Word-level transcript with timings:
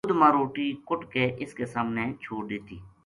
دودھ 0.05 0.17
ما 0.21 0.27
روٹی 0.35 0.67
کُٹ 0.87 1.01
کے 1.13 1.23
اس 1.43 1.53
کے 1.59 1.65
سامنے 1.73 2.03
چھوڈ 2.23 2.43
دتّی 2.51 2.77